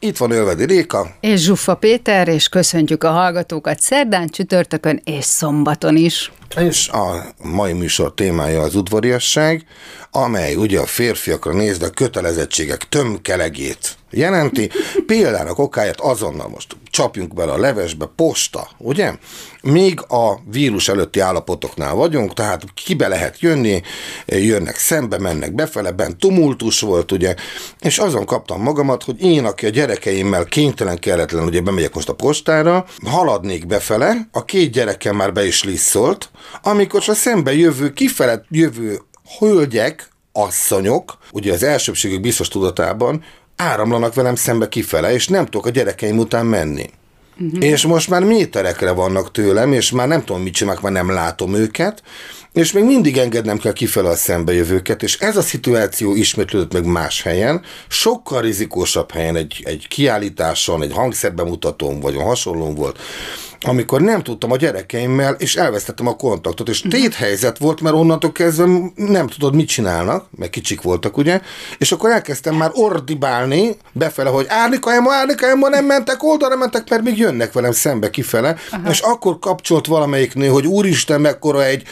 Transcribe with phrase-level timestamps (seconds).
[0.00, 1.16] Itt van Ölvedi Réka.
[1.20, 6.32] És Zsuffa Péter, és köszöntjük a hallgatókat szerdán, csütörtökön és szombaton is.
[6.56, 9.64] És a mai műsor témája az udvariasság,
[10.10, 14.70] amely ugye a férfiakra nézve a kötelezettségek tömkelegét jelenti.
[15.06, 19.12] Példának okáját azonnal most csapjunk bele a levesbe, posta, ugye?
[19.62, 23.82] Még a vírus előtti állapotoknál vagyunk, tehát kibe lehet jönni,
[24.26, 27.34] jönnek szembe, mennek befele, bent tumultus volt, ugye,
[27.80, 32.14] és azon kaptam magamat, hogy én, aki a gyerekeimmel kénytelen kelletlen, ugye bemegyek most a
[32.14, 36.30] postára, haladnék befele, a két gyerekem már be is lisszolt,
[36.62, 39.00] amikor a szembe jövő, kifele jövő
[39.38, 43.24] hölgyek, asszonyok, ugye az elsőbségük biztos tudatában,
[43.58, 46.90] áramlanak velem szembe kifele, és nem tudok a gyerekeim után menni.
[47.40, 47.64] Uh-huh.
[47.64, 51.54] És most már méterekre vannak tőlem, és már nem tudom, mit csinálok, már nem látom
[51.54, 52.02] őket,
[52.52, 57.22] és még mindig engednem kell kifele a szembejövőket, és ez a szituáció ismétlődött meg más
[57.22, 62.98] helyen, sokkal rizikósabb helyen, egy, egy kiállításon, egy hangszerbemutatón, vagy a hasonlón volt,
[63.60, 68.32] amikor nem tudtam a gyerekeimmel, és elvesztettem a kontaktot, és tét helyzet volt, mert onnantól
[68.32, 71.40] kezdve nem tudod, mit csinálnak, mert kicsik voltak, ugye,
[71.78, 76.90] és akkor elkezdtem már ordibálni befele, hogy Árnika Emma, Árnika Emma, nem mentek, oldalra mentek,
[76.90, 78.90] mert még jönnek velem szembe kifele, Aha.
[78.90, 81.82] és akkor kapcsolt valamelyik nő, hogy úristen, mekkora egy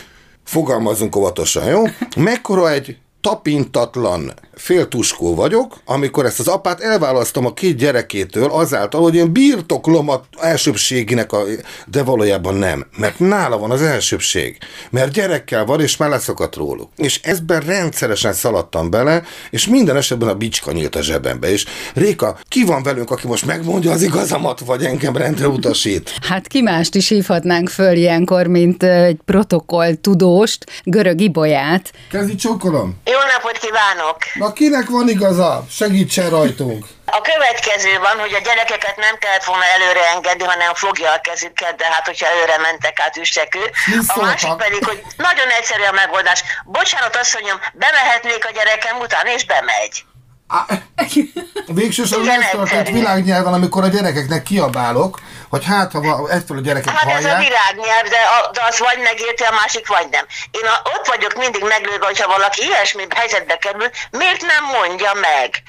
[0.47, 1.83] fogalmazunk óvatosan, jó?
[2.17, 9.15] Mekkora egy tapintatlan féltuskó vagyok, amikor ezt az apát elválasztom a két gyerekétől azáltal, hogy
[9.15, 11.43] én birtoklom a elsőbséginek, a,
[11.87, 14.59] de valójában nem, mert nála van az elsőbség,
[14.91, 16.89] mert gyerekkel van, és már leszakadt róluk.
[16.97, 21.51] És ezben rendszeresen szaladtam bele, és minden esetben a bicska nyílt a zsebembe.
[21.51, 21.65] És
[21.95, 26.13] Réka, ki van velünk, aki most megmondja az igazamat, vagy engem rendre utasít?
[26.23, 31.93] Hát ki mást is hívhatnánk föl ilyenkor, mint egy protokoll tudóst, görög ibolyát.
[32.11, 32.97] Kezdj csókolom!
[33.05, 34.17] Jó napot kívánok!
[34.35, 35.65] Na kinek van igaza?
[35.71, 36.87] Segítsen rajtunk!
[37.07, 41.77] A következő van, hogy a gyerekeket nem kellett volna előre engedni, hanem fogja a kezüket,
[41.77, 43.65] de hát hogyha előre mentek át üssekő.
[44.07, 46.43] A másik pedig, hogy nagyon egyszerű a megoldás.
[46.65, 50.05] Bocsánat, asszonyom, bemehetnék a gyerekem után, és bemegy.
[51.81, 55.21] Végsősorban ez történt világnyelven, amikor a gyerekeknek kiabálok,
[55.51, 57.25] hogy hát, ha egyfelől a gyerekek hát hallják.
[57.25, 60.27] ez a virágnyelv, de, a, de az vagy megérti, a másik vagy nem.
[60.51, 65.63] Én a, ott vagyok mindig meglőve, hogyha valaki ilyesmi helyzetbe kerül, miért nem mondja meg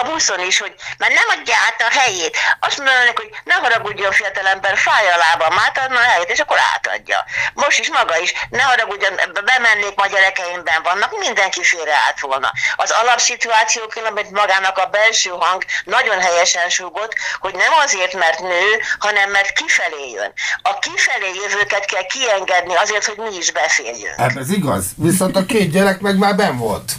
[0.00, 2.36] a buszon is, hogy mert nem adja át a helyét.
[2.60, 7.24] Azt mondanak, hogy ne haragudjon fiatalember, fáj a lábam, átadna a helyét, és akkor átadja.
[7.54, 12.52] Most is maga is, ne haragudjon, bemennék, ma gyerekeimben vannak, mindenki félre állt volna.
[12.76, 18.82] Az alapszituáció különben magának a belső hang nagyon helyesen súgott, hogy nem azért, mert nő,
[18.98, 20.32] hanem hanem mert kifelé jön.
[20.62, 24.14] A kifelé jövőket kell kiengedni azért, hogy mi is beférjünk.
[24.16, 26.92] Hát ez igaz, viszont a két gyerek meg már ben volt.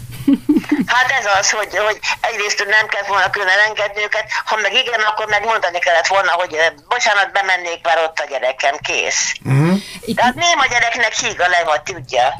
[0.93, 5.01] Hát ez az, hogy, hogy egyrészt nem kell volna külön elengedni őket, ha meg igen,
[5.09, 6.57] akkor meg mondani kellett volna, hogy
[6.87, 9.33] bocsánat, bemennék, már ott a gyerekem, kész.
[9.45, 9.77] Uh-huh.
[10.15, 12.35] Tehát nem a gyereknek híg a leva, tudja.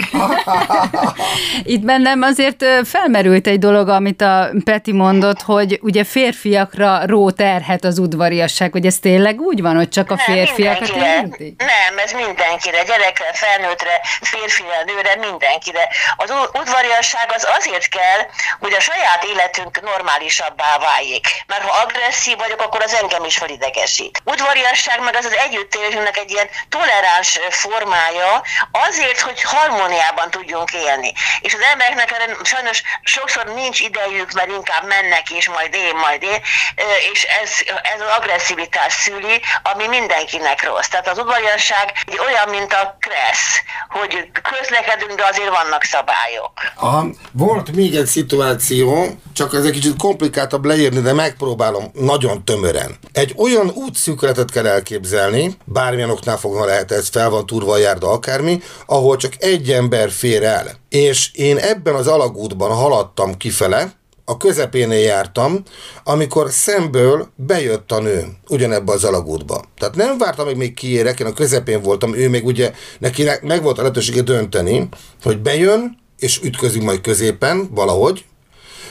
[1.74, 7.84] Itt bennem azért felmerült egy dolog, amit a Peti mondott, hogy ugye férfiakra ró terhet
[7.84, 11.56] az udvariasság, hogy ez tényleg úgy van, hogy csak a férfiakat érinti?
[11.58, 15.88] Nem, ez mindenkire, gyerekre, felnőttre, férfire, nőre, mindenkire.
[16.16, 18.22] Az udvariasság az azért kell,
[18.60, 21.28] hogy a saját életünk normálisabbá váljék.
[21.48, 24.22] Mert ha agresszív vagyok, akkor az engem is felidegesít.
[24.24, 31.14] Udvariasság meg az az együttélésünknek egy ilyen toleráns formája, azért, hogy harmóniában tudjunk élni.
[31.42, 36.24] És az embereknek erre sajnos sokszor nincs idejük, mert inkább mennek, és majd én, majd
[36.24, 36.42] én,
[37.12, 37.52] és ez,
[37.94, 40.88] ez az agresszivitás szüli, ami mindenkinek rossz.
[40.88, 41.94] Tehát az udvariasság
[42.28, 46.54] olyan, mint a kressz, hogy közlekedünk, de azért vannak szabályok.
[46.75, 47.06] Aha.
[47.31, 52.96] Volt még egy szituáció, csak ez egy kicsit komplikáltabb leírni, de megpróbálom nagyon tömören.
[53.12, 58.12] Egy olyan útszűkületet kell elképzelni, bármilyen oknál fogva lehet ez, fel van turva a járda
[58.12, 60.68] akármi, ahol csak egy ember fér el.
[60.90, 65.64] És én ebben az alagútban haladtam kifele, a közepénél jártam,
[66.04, 69.64] amikor szemből bejött a nő ugyanebbe az alagútba.
[69.78, 73.64] Tehát nem vártam, hogy még kiérek, én a közepén voltam, ő még ugye, neki meg
[73.64, 74.90] volt a lehetősége dönteni,
[75.24, 78.25] hogy bejön, és ütközünk majd középen valahogy,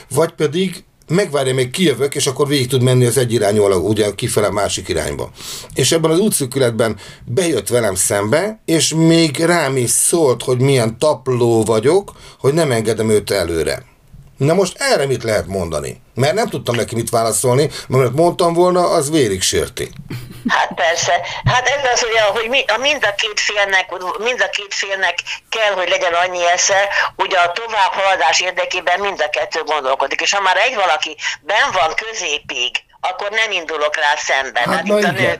[0.09, 4.11] vagy pedig megvárja, még kijövök, és akkor végig tud menni az egy irányú alak, ugye
[4.15, 5.31] kifele másik irányba.
[5.73, 11.63] És ebben az útszűkületben bejött velem szembe, és még rám is szólt, hogy milyen tapló
[11.63, 13.88] vagyok, hogy nem engedem őt előre.
[14.39, 16.01] Na most erre mit lehet mondani?
[16.15, 19.89] Mert nem tudtam neki mit válaszolni, mert mondtam volna, az vérig sérti.
[20.47, 21.13] Hát persze.
[21.45, 23.85] Hát ez az olyan, hogy mi, a mind a két félnek,
[24.17, 25.15] mind a két félnek
[25.49, 30.21] kell, hogy legyen annyi esze, hogy a tovább haladás érdekében mind a kettő gondolkodik.
[30.21, 34.63] És ha már egy valaki ben van középig, akkor nem indulok rá szemben.
[34.63, 35.37] Hát, hát itt a nő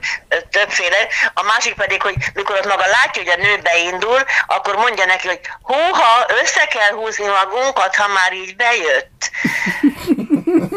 [0.50, 1.06] többféle.
[1.34, 5.28] A másik pedig, hogy mikor ott maga látja, hogy a nő beindul, akkor mondja neki,
[5.28, 9.30] hogy húha, össze kell húzni magunkat, ha már így bejött.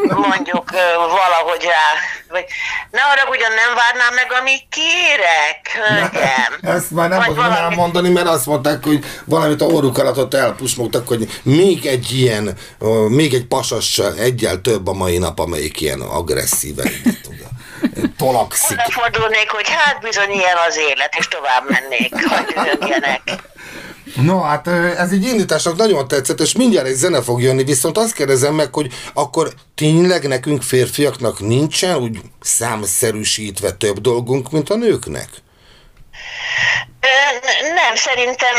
[0.08, 1.88] Mondjuk valahogy rá.
[2.28, 2.44] Vagy,
[2.90, 6.58] ne arra ugyan nem várnám meg, amíg kérek, hölgyem.
[6.60, 7.74] Ne, ezt már nem tudom valami...
[7.74, 12.58] mondani, mert azt mondták, hogy valamit a orruk alatt elpusmogtak, hogy még egy ilyen,
[13.08, 16.92] még egy pasassal egyel több a mai nap, amelyik ilyen agresszív szíven
[18.16, 18.78] tolakszik.
[18.78, 23.22] Oda fordulnék, hogy hát bizony ilyen az élet, és tovább mennék, hogy rögjenek.
[24.22, 28.12] No, hát ez egy indításnak nagyon tetszett, és mindjárt egy zene fog jönni, viszont azt
[28.12, 35.43] kérdezem meg, hogy akkor tényleg nekünk férfiaknak nincsen úgy számszerűsítve több dolgunk, mint a nőknek?
[37.74, 38.54] Nem, szerintem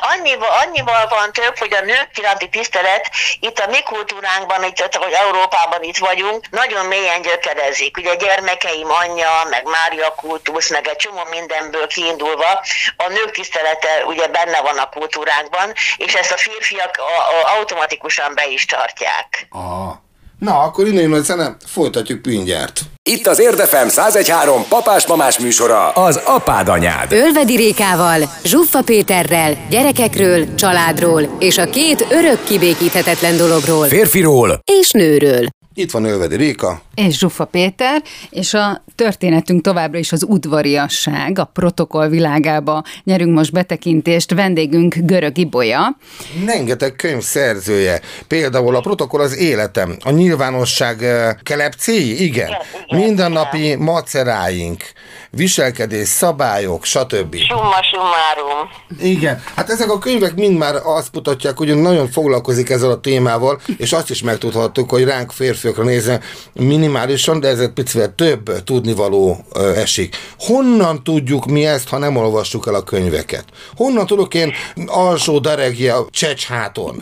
[0.00, 3.10] annyival, annyival van több, hogy a nők iránti tisztelet
[3.40, 7.96] itt a mi kultúránkban, itt, hogy Európában itt vagyunk, nagyon mélyen gyökerezik.
[7.96, 12.62] Ugye gyermekeim anyja, meg Mária kultusz, meg egy csomó mindenből kiindulva,
[12.96, 17.00] a nők tisztelete ugye benne van a kultúránkban, és ezt a férfiak
[17.58, 19.46] automatikusan be is tartják.
[19.50, 20.02] Aha.
[20.38, 22.80] Na, akkor innen jön a zene, folytatjuk mindjárt.
[23.10, 27.12] Itt az Érdefem 1013 papás-mamás műsora, az apád anyád.
[27.12, 33.86] Ölvedi Rékával, Zsuffa Péterrel, gyerekekről, családról és a két örök kibékíthetetlen dologról.
[33.86, 35.48] Férfiról és nőről.
[35.74, 36.80] Itt van Ölvedi Réka.
[36.94, 43.52] És Zsuffa Péter, és a történetünk továbbra is az udvariasság, a protokoll világába nyerünk most
[43.52, 45.96] betekintést, vendégünk Görög Ibolya.
[46.46, 51.04] Rengeteg könyv szerzője, például a protokoll az életem, a nyilvánosság
[51.42, 54.82] kelepcéi, igen, igen mindennapi maceráink,
[55.30, 57.36] viselkedés, szabályok, stb.
[57.36, 58.68] Summa summarum.
[59.00, 63.60] Igen, hát ezek a könyvek mind már azt mutatják, hogy nagyon foglalkozik ezzel a témával,
[63.76, 66.20] és azt is megtudhattuk, hogy ránk férfiakra nézve
[66.52, 69.44] minimálisan, de ez egy picivel több tudnivaló
[69.74, 70.16] esik.
[70.38, 73.44] Honnan tudjuk mi ezt, ha nem olvassuk el a könyveket?
[73.76, 74.52] Honnan tudok én
[74.86, 76.98] alsó daregia csecsháton?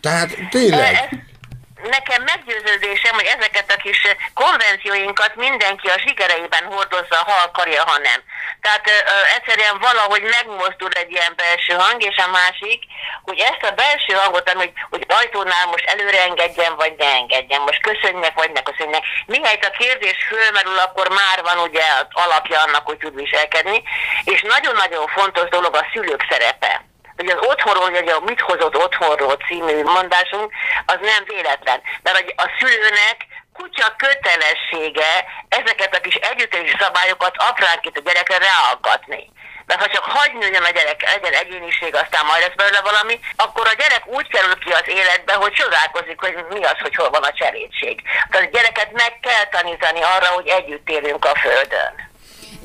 [0.00, 1.25] Tehát tényleg
[1.88, 4.00] nekem meggyőződésem, hogy ezeket a kis
[4.34, 8.20] konvencióinkat mindenki a zsigereiben hordozza, ha akarja, ha nem.
[8.60, 8.92] Tehát ö,
[9.36, 12.82] egyszerűen valahogy megmozdul egy ilyen belső hang, és a másik,
[13.22, 17.82] hogy ezt a belső hangot, hogy, hogy ajtónál most előre engedjen, vagy ne engedjen, most
[17.82, 19.02] köszönjek, vagy ne köszönjek.
[19.26, 23.82] Mihelyt a kérdés fölmerül, akkor már van ugye alapja annak, hogy tud viselkedni,
[24.24, 26.84] és nagyon-nagyon fontos dolog a szülők szerepe
[27.16, 30.52] hogy az otthonról, hogy a Mit hozott otthonról című mondásunk,
[30.86, 31.82] az nem véletlen.
[32.02, 33.16] Mert a szülőnek
[33.56, 39.32] kutya kötelessége ezeket a kis együttési szabályokat apránként a gyerekre ráaggatni.
[39.66, 43.66] Mert ha csak hagy nőjön a gyerek, legyen egyéniség, aztán majd lesz belőle valami, akkor
[43.66, 47.22] a gyerek úgy kerül ki az életbe, hogy csodálkozik, hogy mi az, hogy hol van
[47.22, 48.02] a cserédség.
[48.30, 52.05] Tehát a gyereket meg kell tanítani arra, hogy együtt élünk a Földön.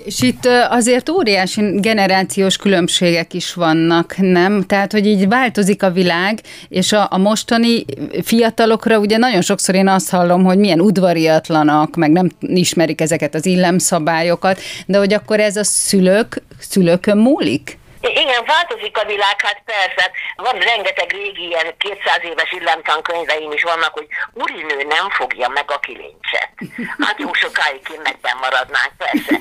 [0.05, 4.63] És itt azért óriási generációs különbségek is vannak, nem?
[4.63, 7.86] Tehát, hogy így változik a világ, és a, a mostani
[8.24, 13.46] fiatalokra ugye nagyon sokszor én azt hallom, hogy milyen udvariatlanak, meg nem ismerik ezeket az
[13.46, 17.79] illemszabályokat, de hogy akkor ez a szülők, szülőkön múlik?
[18.01, 20.12] Igen, változik a világ, hát persze.
[20.36, 25.79] Van rengeteg régi ilyen 200 éves illemtankönyveim is vannak, hogy urinő nem fogja meg a
[25.79, 26.50] kilincset.
[27.00, 29.36] Hát jó sokáig kinnekben maradnánk, persze.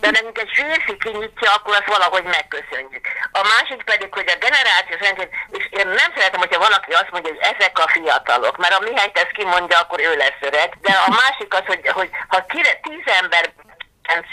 [0.00, 3.06] De nem egy férfi kinyitja, akkor azt valahogy megköszönjük.
[3.32, 5.28] A másik pedig, hogy a generáció szerint,
[5.58, 9.10] és én nem szeretem, hogyha valaki azt mondja, hogy ezek a fiatalok, mert a Mihály
[9.14, 10.78] ezt kimondja, akkor ő lesz öreg.
[10.80, 12.44] De a másik az, hogy, hogy ha
[12.82, 13.52] tíz ember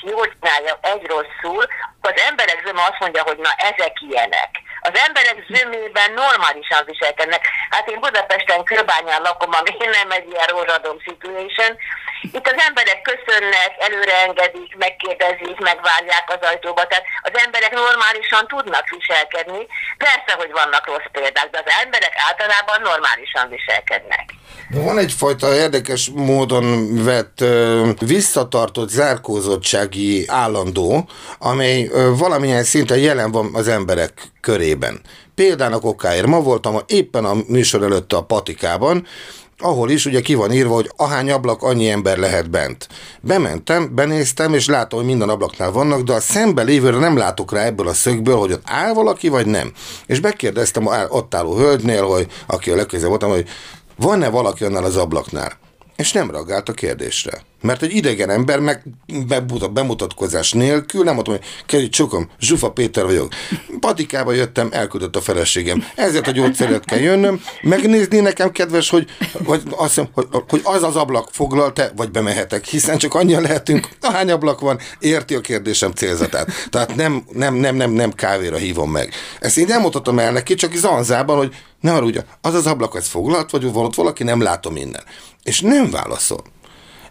[0.01, 1.65] jól csinálja egy rosszul,
[2.01, 4.49] az emberek zöme azt mondja, hogy na ezek ilyenek.
[4.87, 7.41] Az emberek zömében normálisan viselkednek.
[7.69, 11.71] Hát én Budapesten Kőbányán lakom, ami nem egy ilyen rózsadom situation.
[12.21, 16.81] Itt az emberek köszönnek, előreengedik, megkérdezik, megvárják az ajtóba.
[16.87, 19.61] Tehát az emberek normálisan tudnak viselkedni.
[19.97, 24.25] Persze, hogy vannak rossz példák, de az emberek általában normálisan viselkednek.
[24.69, 27.37] Van egyfajta érdekes módon vett
[27.99, 31.09] visszatartott zárkózottsági állandó,
[31.39, 34.11] amely valamilyen szinten jelen van az emberek
[34.69, 35.01] körében.
[35.35, 39.05] Példának okáért ma voltam éppen a műsor előtt a patikában,
[39.61, 42.87] ahol is ugye ki van írva, hogy ahány ablak, annyi ember lehet bent.
[43.21, 47.63] Bementem, benéztem, és látom, hogy minden ablaknál vannak, de a szembe lévőre nem látok rá
[47.63, 49.71] ebből a szögből, hogy ott áll valaki, vagy nem.
[50.05, 53.47] És megkérdeztem a ott álló hölgynél, hogy aki a legközelebb voltam, hogy
[53.95, 55.57] van-e valaki annál az ablaknál?
[55.95, 57.43] És nem reagált a kérdésre.
[57.61, 58.83] Mert egy idegen ember meg
[59.27, 63.33] bemutat, bemutatkozás nélkül, nem mondtam, hogy került csokom, Zsufa Péter vagyok.
[63.79, 65.83] Patikába jöttem, elküldött a feleségem.
[65.95, 69.07] Ezért a gyógyszeret kell jönnöm, megnézni nekem, kedves, hogy,
[69.45, 73.89] hogy, azt hiszem, hogy, hogy az az ablak foglal-e, vagy bemehetek, hiszen csak annyian lehetünk,
[74.01, 76.51] ahány ablak van, érti a kérdésem célzatát.
[76.69, 79.13] Tehát nem, nem, nem, nem, nem kávéra hívom meg.
[79.39, 83.07] Ezt én nem mondhatom el neki, csak zanzában, hogy ne ugye, az az ablak, ez
[83.07, 85.03] foglalt, vagy volt valaki, nem látom innen.
[85.43, 86.43] És nem válaszol.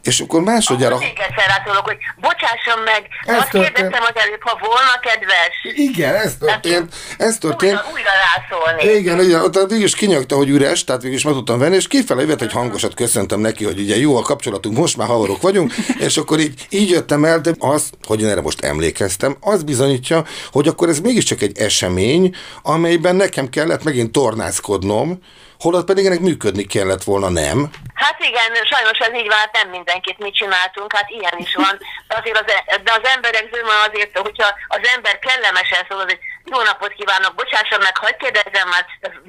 [0.08, 0.94] És akkor másodjára...
[0.94, 3.74] Akkor még egyszer rátolok, hogy bocsásson meg, ez azt történt.
[3.74, 5.54] kérdeztem az előbb, ha volna kedves.
[5.62, 6.94] Igen, ez történt.
[7.18, 7.72] Ez történt.
[7.72, 8.98] Újra, újra rászólni.
[8.98, 11.88] Igen, igen, ott végül is kinyagta, hogy üres, tehát végül is meg tudtam venni, és
[11.88, 15.72] kifele jött egy hangosat, köszöntem neki, hogy ugye jó a kapcsolatunk, most már havarok vagyunk,
[16.06, 20.24] és akkor így, így jöttem el, de az, hogy én erre most emlékeztem, az bizonyítja,
[20.52, 25.18] hogy akkor ez mégiscsak egy esemény, amelyben nekem kellett megint tornászkodnom,
[25.58, 27.70] holott pedig ennek működni kellett volna, nem?
[27.94, 31.78] Hát igen, sajnos ez így vált, nem mindenkit mit csináltunk, hát ilyen is van.
[32.08, 36.18] Azért az, e- de az emberek zöme azért, hogyha az ember kellemesen szól, hogy
[36.50, 38.84] jó napot kívánok, bocsásson meg, hagyd kérdezzem már,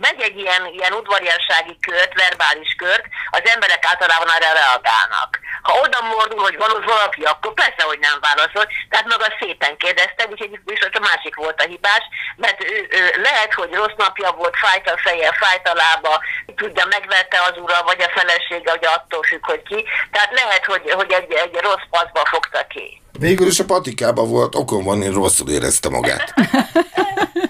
[0.06, 5.40] megy egy ilyen, ilyen udvariassági kört, verbális kört, az emberek általában arra reagálnak.
[5.62, 8.66] Ha oda mordul, hogy van valaki, akkor persze, hogy nem válaszol.
[8.90, 12.04] Tehát maga szépen kérdezte, úgyhogy viszont a másik volt a hibás,
[12.36, 16.24] mert ő, ő, lehet, hogy rossz napja volt, fájt a feje, fájt a lába,
[16.56, 19.86] tudja, megvette az ura, vagy a felesége, hogy attól függ, hogy ki.
[20.12, 23.02] Tehát lehet, hogy, hogy egy, egy rossz paszba fogta ki.
[23.20, 26.34] Végül is a patikában volt, okon van, én rosszul érezte magát.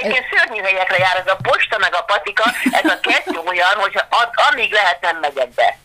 [0.00, 3.94] Egyébként szörnyű helyekre jár ez a posta meg a patika, ez a kettő olyan, hogy
[4.50, 5.78] amíg lehet nem megyek be.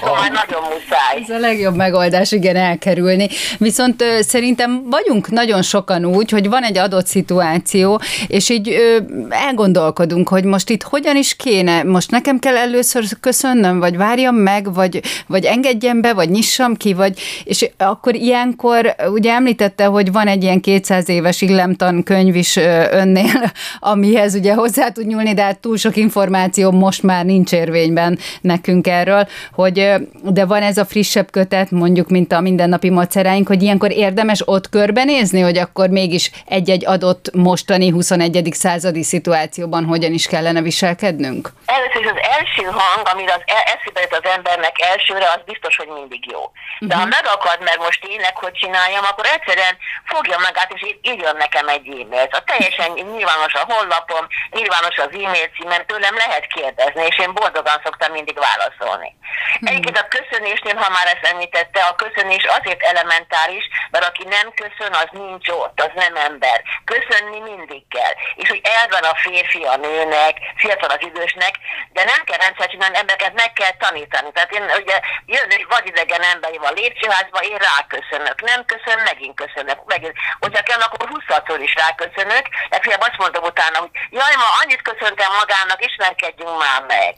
[0.00, 1.22] Szóval nagyon muszáj.
[1.22, 3.28] Ez a legjobb megoldás, igen, elkerülni.
[3.58, 8.98] Viszont ö, szerintem vagyunk nagyon sokan úgy, hogy van egy adott szituáció, és így ö,
[9.28, 14.74] elgondolkodunk, hogy most itt hogyan is kéne, most nekem kell először köszönnöm, vagy várjam meg,
[14.74, 20.26] vagy, vagy engedjem be, vagy nyissam ki, vagy, és akkor ilyenkor, ugye említette, hogy van
[20.26, 22.58] egy ilyen 200 éves illemtan könyv is
[22.90, 28.18] önnél, amihez ugye hozzá tud nyúlni, de hát túl sok információ most már nincs érvényben
[28.40, 33.62] nekünk erről, hogy de van ez a frissebb kötet, mondjuk, mint a mindennapi maceráink, hogy
[33.62, 38.48] ilyenkor érdemes ott körbenézni, hogy akkor mégis egy-egy adott mostani 21.
[38.52, 41.52] századi szituációban hogyan is kellene viselkednünk?
[41.66, 45.76] Először is az első hang, amire az e- eszébe jut az embernek elsőre, az biztos,
[45.76, 46.42] hogy mindig jó.
[46.78, 47.00] De uh-huh.
[47.00, 47.14] ha mhm.
[47.16, 49.74] megakad meg most tényleg, hogy csináljam, akkor egyszerűen
[50.12, 52.32] fogja magát, és írjon nekem egy e-mailt.
[52.40, 57.80] A teljesen nyilvános a honlapom, nyilvános az e-mail címem, tőlem lehet kérdezni, és én boldogan
[57.84, 59.10] szoktam mindig válaszolni.
[59.58, 59.68] Hmm.
[59.68, 64.92] Egyébként a köszönésnél, ha már ezt említette, a köszönés azért elementáris, mert aki nem köszön,
[64.92, 66.62] az nincs ott, az nem ember.
[66.84, 68.14] Köszönni mindig kell.
[68.34, 71.54] És hogy elvan a férfi a nőnek, fiatal az idősnek,
[71.92, 74.30] de nem kell rendszer csinálni, embereket meg kell tanítani.
[74.32, 78.40] Tehát én ugye jön egy vadidegen ember van lépcsőházba, én ráköszönök.
[78.40, 79.78] Nem köszön, megint köszönök.
[79.84, 80.16] Megint.
[80.40, 82.44] Hogyha kell, akkor 20 is ráköszönök.
[82.70, 87.12] Legfeljebb azt mondom utána, hogy jaj, ma annyit köszöntem magának, ismerkedjünk már meg.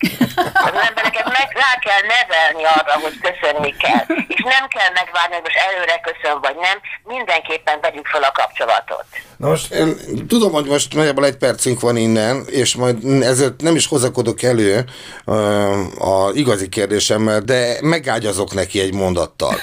[0.69, 4.05] Az embereket meg rá kell nevelni arra, hogy köszönni kell.
[4.35, 6.77] És nem kell megvárni, hogy most előre köszön, vagy nem.
[7.05, 9.05] Mindenképpen vegyük fel a kapcsolatot.
[9.37, 9.91] Na most én
[10.29, 14.85] tudom, hogy most nagyjából egy percünk van innen, és majd ezért nem is hozakodok elő
[15.25, 19.55] uh, a igazi kérdésemmel, de megágyazok neki egy mondattal.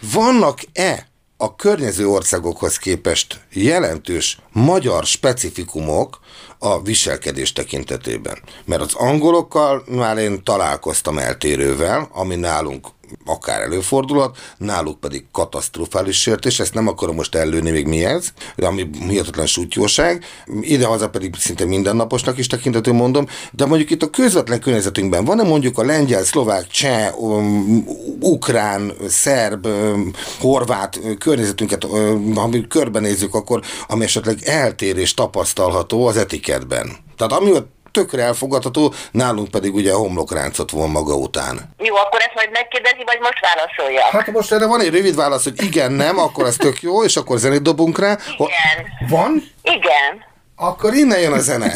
[0.00, 1.09] Vannak-e
[1.42, 6.20] a környező országokhoz képest jelentős magyar specifikumok
[6.58, 8.38] a viselkedés tekintetében.
[8.64, 12.88] Mert az angolokkal már én találkoztam eltérővel, ami nálunk
[13.26, 18.90] akár előfordulhat, náluk pedig katasztrofális sértés, ezt nem akarom most ellőni még mi ez, ami
[19.08, 20.24] hihetetlen sútyóság,
[20.60, 25.78] idehaza pedig szinte mindennaposnak is tekintető mondom, de mondjuk itt a közvetlen környezetünkben van-e mondjuk
[25.78, 27.84] a lengyel, szlovák, cseh, um,
[28.20, 36.16] ukrán, szerb, um, horvát környezetünket, um, ha mi körbenézzük, akkor ami esetleg eltérés tapasztalható az
[36.16, 36.96] etiketben.
[37.16, 41.74] Tehát ami ott tökre elfogadható, nálunk pedig ugye a homlokráncot von maga után.
[41.78, 44.02] Jó, akkor ezt majd megkérdezi, vagy most válaszolja?
[44.10, 47.16] Hát most erre van egy rövid válasz, hogy igen, nem, akkor ez tök jó, és
[47.16, 48.18] akkor zenét dobunk rá.
[48.36, 49.08] Igen.
[49.08, 49.42] Van?
[49.62, 50.28] Igen.
[50.56, 51.72] Akkor innen jön a zene.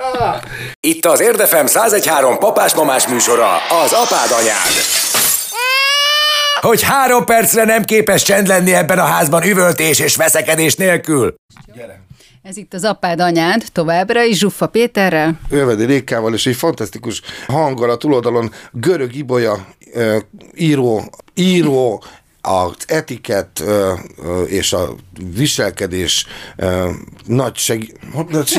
[0.80, 4.72] Itt az Érdefem 1013 papás-mamás műsora, az apád anyád.
[6.60, 11.34] Hogy három percre nem képes csend lenni ebben a házban üvöltés és veszekedés nélkül.
[11.74, 12.00] Gyere.
[12.42, 15.40] Ez itt az apád anyád, továbbra is Zsuffa Péterrel.
[15.50, 19.66] Ölvedi Rékával, és egy fantasztikus hanggal a túloldalon görög ibolya
[20.54, 22.04] író, író,
[22.42, 23.62] az etikett
[24.46, 24.94] és a
[25.34, 26.26] viselkedés
[27.26, 27.92] nagy seg...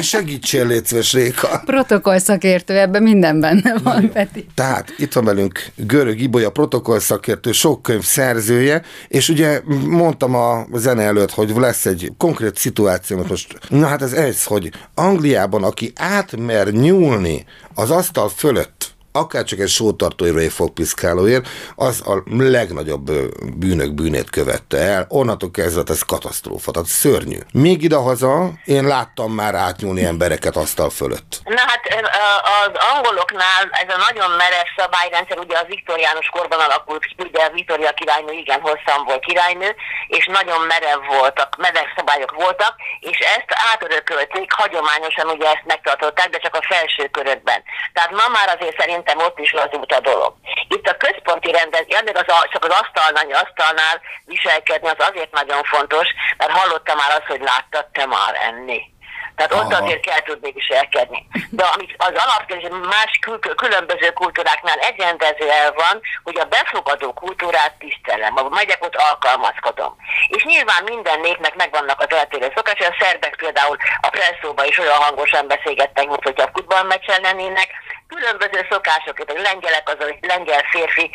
[0.02, 1.62] segítsél, létszves Réka.
[1.66, 4.46] Protokoll szakértő, ebben minden benne van, Peti.
[4.56, 10.66] Tehát itt van velünk Görög Ibolya protokoll szakértő, sok könyv szerzője, és ugye mondtam a
[10.74, 15.64] zene előtt, hogy lesz egy konkrét szituáció, mert most, na hát ez ez, hogy Angliában,
[15.64, 18.81] aki átmer nyúlni az asztal fölött,
[19.12, 23.12] akár csak egy sótartóért vagy fogpiszkálóért, az a legnagyobb
[23.58, 25.06] bűnök bűnét követte el.
[25.10, 27.40] Onnantól kezdve ez katasztrófa, tehát szörnyű.
[27.54, 31.42] Még idehaza én láttam már átnyúlni embereket asztal fölött.
[31.44, 31.80] Na hát
[32.64, 37.92] az angoloknál ez a nagyon merev szabályrendszer ugye az viktoriánus korban alakult, ugye a Viktória
[37.92, 39.76] királynő igen hosszan volt királynő,
[40.08, 46.38] és nagyon merev voltak, merev szabályok voltak, és ezt átörökölték, hagyományosan ugye ezt megtartották, de
[46.38, 47.64] csak a felső körökben.
[47.94, 50.34] Tehát ma már azért szerint szerintem ott is lazult a dolog.
[50.68, 56.08] Itt a központi rendezvény, még az, csak az asztalnál, asztalnál viselkedni, az azért nagyon fontos,
[56.38, 58.90] mert hallottam már azt, hogy láttad te már enni.
[59.36, 59.84] Tehát ott Aha.
[59.84, 61.28] azért kell tudni viselkedni.
[61.50, 67.74] De amit az alapkérdés más kül- különböző kultúráknál egyendező el van, hogy a befogadó kultúrát
[67.80, 68.36] tisztelem.
[68.36, 69.96] Ha megyek, ott alkalmazkodom.
[70.28, 72.88] És nyilván minden népnek megvannak az eltérő szokásai.
[72.88, 77.70] A szerbek például a presszóba is olyan hangosan beszélgettek, mint hogyha a futballmeccsen lennének
[78.16, 81.12] különböző szokások, hogy lengyelek az, hogy lengyel férfi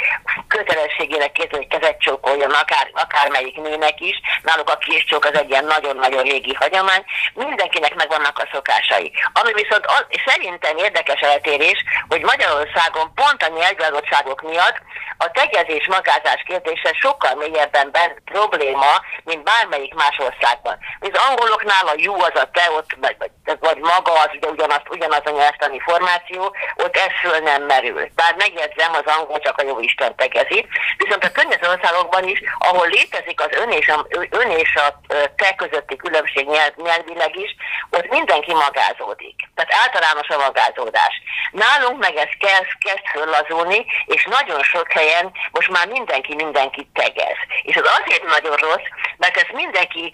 [0.49, 5.65] kötelességének kész, hogy kezet csókoljon akár, akármelyik nőnek is, náluk a késcsók az egy ilyen
[5.65, 9.13] nagyon-nagyon régi hagyomány, mindenkinek megvannak a szokásai.
[9.33, 14.79] Ami viszont az, szerintem érdekes eltérés, hogy Magyarországon pont a nyelvgazottságok miatt
[15.19, 18.93] a tegezés magázás kérdése sokkal mélyebben ben probléma,
[19.25, 20.79] mint bármelyik más országban.
[21.01, 23.17] Az angoloknál a jó az a te, ott, vagy,
[23.61, 26.55] vagy maga az, de ugyanaz, ugyanaz a nyelvtani formáció,
[26.87, 28.09] ott ez föl nem merül.
[28.15, 30.67] Bár megjegyzem, az angol csak a jó Isten tegezi.
[30.97, 34.89] Viszont a környező országokban is, ahol létezik az ön és a, ön és a
[35.37, 37.51] te közötti különbség nyelv, nyelvileg is,
[37.91, 39.37] ott mindenki magázódik.
[39.55, 41.15] Tehát általános a magázódás.
[41.51, 47.39] Nálunk meg ez kezd, kezd föllazulni, és nagyon sok helyen most már mindenki mindenkit tegez.
[47.63, 50.13] És ez azért nagyon rossz, mert ezt mindenki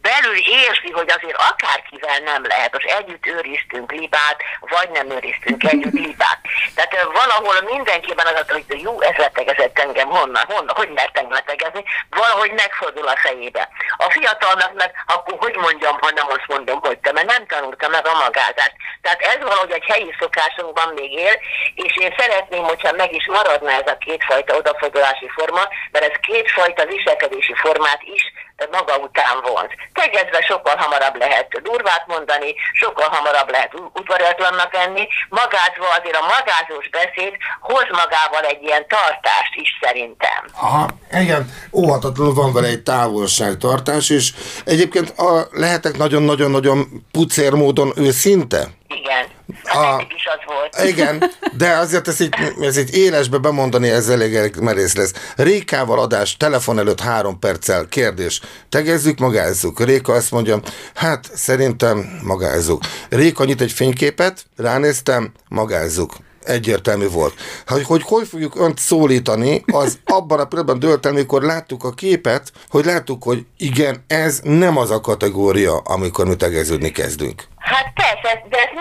[0.00, 2.72] belül érzi, hogy azért akárkivel nem lehet.
[2.72, 6.38] Most együtt őriztünk libát, vagy nem őriztünk együtt libát.
[6.74, 12.52] Tehát valahol mindenkiben az, hogy jó, ez letegezett engem, honnan, honnan, hogy mertem letegezni, valahogy
[12.52, 13.68] megfordul a fejébe.
[13.96, 17.90] A fiatalnak meg, akkor hogy mondjam, ha nem azt mondom, hogy te, mert nem tanultam
[17.90, 18.74] meg a magázást.
[19.02, 21.36] Tehát ez valahogy egy helyi szokásunkban még él,
[21.74, 26.86] és én szeretném, hogyha meg is maradna ez a kétfajta odafordulási forma, mert ez kétfajta
[26.86, 28.22] viselkedési formát is
[28.70, 29.70] maga után vont.
[29.92, 36.88] Tegezve sokkal hamarabb lehet durvát mondani, sokkal hamarabb lehet udvariatlannak lenni, magázva azért a magázós
[36.88, 40.40] beszéd hoz magával egy ilyen tartást is szerintem.
[40.60, 40.88] Aha,
[41.20, 44.32] igen, óhatatlanul van vele egy távolságtartás, és
[44.64, 48.66] egyébként a, lehetek nagyon-nagyon-nagyon pucér módon őszinte?
[48.88, 49.37] Igen.
[49.62, 50.88] A, is az volt.
[50.88, 55.12] Igen, de azért ezt így, ez így élesbe bemondani, ez elég merész lesz.
[55.36, 58.40] Rékával adás, telefon előtt három perccel, kérdés.
[58.68, 59.84] Tegezzük, magázzuk.
[59.84, 60.60] Réka azt mondja,
[60.94, 62.82] hát szerintem magázzuk.
[63.08, 66.12] Réka nyit egy fényképet, ránéztem, magázzuk
[66.48, 67.34] egyértelmű volt.
[67.66, 71.90] Hogy, hogy hogy fogjuk önt szólítani, az abban a pillanatban dölt el, amikor láttuk a
[71.90, 77.44] képet, hogy láttuk, hogy igen, ez nem az a kategória, amikor mi tegeződni kezdünk.
[77.56, 78.72] Hát persze, de ezt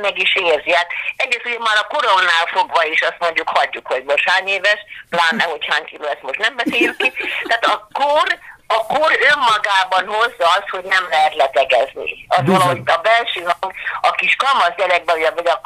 [0.00, 0.72] mindenki meg is érzi.
[0.72, 4.80] Hát egyrészt ugye már a koronnál fogva is azt mondjuk, hagyjuk, hogy most hány éves,
[5.10, 7.12] pláne, hogy hány kiló, ezt most nem beszéljük ki.
[7.48, 8.38] Tehát a kor
[8.72, 12.26] a kor önmagában hozza azt, hogy nem lehet letegezni.
[12.28, 12.58] Az Bizony.
[12.58, 15.60] valahogy a belső hang, a kis kamasz gyerekben, vagy a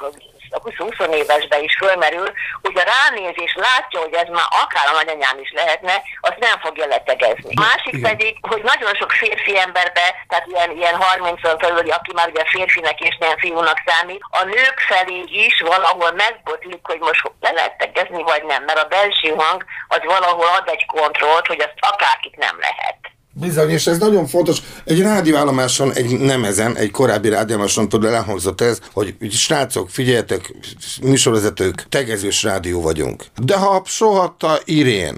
[0.55, 5.39] a 20 évesben is fölmerül, hogy a ránézés látja, hogy ez már akár a nagyanyám
[5.39, 7.53] is lehetne, azt nem fogja letegezni.
[7.55, 8.11] A másik Igen.
[8.11, 13.01] pedig, hogy nagyon sok férfi emberbe, tehát ilyen, ilyen 30 felül, aki már ugye férfinek
[13.01, 18.23] és nem fiúnak számít, a nők felé is valahol megbotlik, hogy most le lehet tegezni,
[18.23, 22.57] vagy nem, mert a belső hang az valahol ad egy kontrollt, hogy azt akárkit nem
[22.61, 23.14] lehet.
[23.41, 24.59] Bizony, és ez nagyon fontos.
[24.85, 30.55] Egy rádióállomáson, egy nemezen, egy korábbi rádióállomáson tudod elhangzott ez, hogy srácok, figyeljetek,
[31.03, 33.25] műsorvezetők, tegezős rádió vagyunk.
[33.43, 35.17] De ha sohatta Irén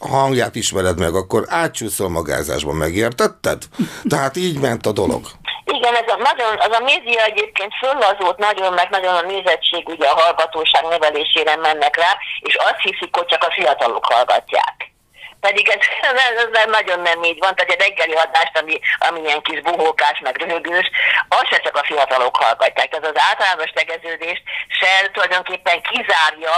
[0.00, 3.62] hangját ismered meg, akkor átcsúszol magázásban, megértetted?
[4.08, 5.26] Tehát így ment a dolog.
[5.64, 10.06] Igen, ez a, nagyon, az a média egyébként föllazult nagyon, mert nagyon a nézettség ugye
[10.06, 14.92] a hallgatóság nevelésére mennek rá, és azt hiszik, hogy csak a fiatalok hallgatják.
[15.40, 19.42] Pedig ez, ez, ez nagyon nem így van, tehát egy reggeli adást, ami, ami ilyen
[19.42, 20.86] kis buhókás, meg röhögős,
[21.28, 22.94] azt se csak a fiatalok hallgatják.
[22.94, 24.42] Ez az általános tegeződést
[24.78, 26.56] se tulajdonképpen kizárja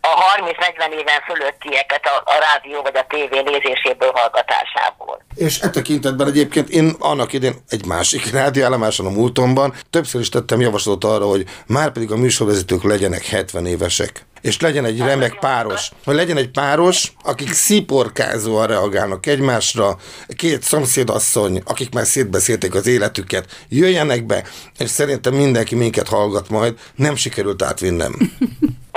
[0.00, 5.22] a 30-40 éven fölöttieket a, a rádió vagy a tévé nézéséből, hallgatásából.
[5.34, 10.60] És e tekintetben egyébként én annak idén egy másik rádióállomáson a múltomban többször is tettem
[10.60, 15.90] javaslatot arra, hogy már pedig a műsorvezetők legyenek 70 évesek és legyen egy remek páros.
[16.04, 19.98] Hogy legyen egy páros, akik sziporkázóan reagálnak egymásra,
[20.36, 24.44] két szomszédasszony, akik már szétbeszélték az életüket, jöjjenek be,
[24.78, 28.14] és szerintem mindenki minket hallgat majd, nem sikerült átvinnem.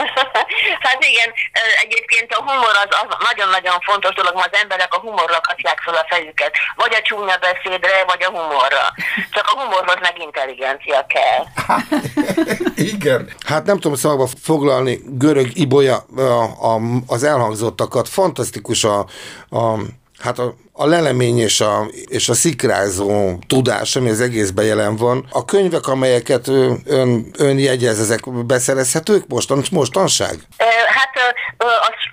[0.84, 1.30] Hát igen,
[1.84, 5.94] egyébként a humor az, az nagyon-nagyon fontos dolog, mert az emberek a humorra kapják fel
[5.94, 6.52] a fejüket.
[6.76, 8.86] Vagy a csúnya beszédre, vagy a humorra.
[9.32, 11.44] Csak a humorhoz meg intelligencia kell.
[12.94, 13.30] igen.
[13.46, 18.10] Hát nem tudom szavakba foglalni görög ibolya a, a, az elhangzottakat.
[18.10, 19.00] Fantasztikus a,
[19.50, 19.78] a
[20.24, 25.26] hát a, a lelemény és a, és a szikrázó tudás, ami az egészben jelen van.
[25.32, 30.36] A könyvek, amelyeket ön, ön jegyez, ezek beszerezhetők mostan, mostanság?
[30.88, 31.14] Hát
[31.58, 31.66] a,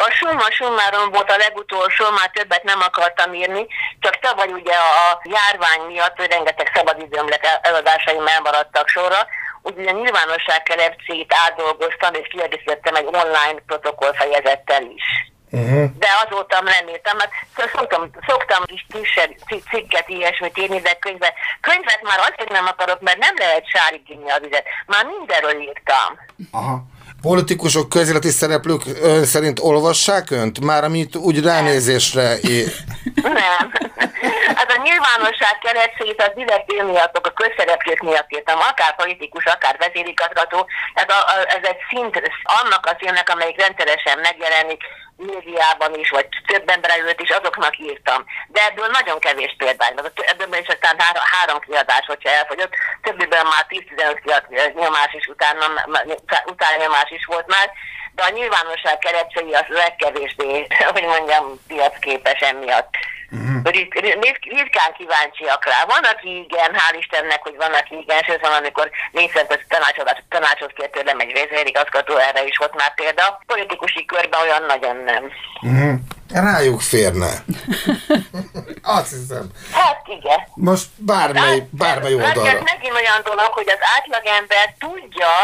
[0.06, 3.66] a Summa Summarum volt a legutolsó, már többet nem akartam írni,
[4.00, 9.26] csak tavaly ugye a járvány miatt, rengeteg szabadidőm lett eladásaim elmaradtak sorra,
[9.62, 15.04] úgyhogy a nyilvánosság kelepcét átdolgoztam, és kiegészítettem egy online protokoll fejezettel is.
[15.52, 15.90] Uh-huh.
[15.98, 17.30] De azóta nem írtam, mert
[17.74, 19.30] szoktam, szoktam is kisebb
[19.70, 24.38] cikket, ilyesmit írni, de könyvet, könyvet már azért nem akarok, mert nem lehet sárigítni a
[24.40, 24.64] vizet.
[24.86, 26.10] Már mindenről írtam.
[26.50, 26.82] Aha.
[27.22, 30.60] Politikusok, közéleti szereplők ön szerint olvassák önt?
[30.60, 32.38] Már amit úgy ránézésre...
[32.38, 32.64] É...
[33.14, 33.72] Nem.
[34.60, 39.76] Hát a nyilvánosság keretszét az direkt én miattok, a közszereplők miatt írtam, akár politikus, akár
[39.78, 40.66] vezérigazgató.
[40.94, 42.14] Tehát a, a, ez egy szint
[42.58, 44.82] annak a filmnek, amelyik rendszeresen megjelenik,
[45.26, 48.24] médiában is, vagy több ember előtt is, azoknak írtam.
[48.48, 50.12] De ebből nagyon kevés példány van.
[50.14, 52.74] Ebből is aztán három, három kiadás, hogyha elfogyott.
[53.02, 55.64] Többiből már 10-15 nyomás is utána,
[56.46, 57.70] utána nyomás is volt már,
[58.20, 62.94] de a nyilvánosság keretségei az legkevésbé, hogy mondjam, piacképes emiatt.
[63.32, 63.62] Uh-huh.
[64.58, 65.84] Ritkán kíváncsiak rá.
[65.92, 69.32] Van, aki igen, hál' Istennek, hogy van, aki igen, sőt van, amikor négy
[69.68, 73.40] tanácsot, tanácsot kért tőlem egy vezérigazgató, erre is volt már példa.
[73.46, 75.24] Politikusi körben olyan nagyon nem.
[75.62, 75.94] Uh-huh.
[76.32, 77.32] Rájuk férne.
[78.98, 79.46] Azt hiszem.
[79.72, 80.40] Hát igen.
[80.54, 82.50] Most bármely, bármely oldalra.
[82.50, 85.34] Ez megint olyan dolog, hogy az átlagember tudja,